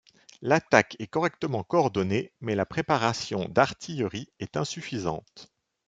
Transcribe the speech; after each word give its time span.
L'attaque 0.41 0.95
est 0.97 1.05
correctement 1.05 1.63
coordonnée 1.63 2.33
mais 2.41 2.55
la 2.55 2.65
préparation 2.65 3.45
d'artillerie 3.51 4.31
est 4.39 4.57
insuffisante. 4.57 5.53